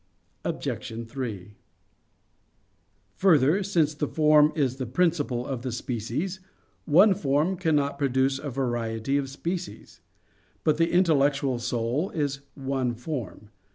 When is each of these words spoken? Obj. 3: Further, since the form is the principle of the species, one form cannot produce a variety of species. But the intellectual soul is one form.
Obj. 0.43 1.07
3: 1.07 1.53
Further, 3.17 3.61
since 3.61 3.93
the 3.93 4.07
form 4.07 4.51
is 4.55 4.77
the 4.77 4.87
principle 4.87 5.45
of 5.45 5.61
the 5.61 5.71
species, 5.71 6.39
one 6.85 7.13
form 7.13 7.55
cannot 7.55 7.99
produce 7.99 8.39
a 8.39 8.49
variety 8.49 9.17
of 9.17 9.29
species. 9.29 10.01
But 10.63 10.77
the 10.77 10.91
intellectual 10.91 11.59
soul 11.59 12.09
is 12.09 12.39
one 12.55 12.95
form. 12.95 13.51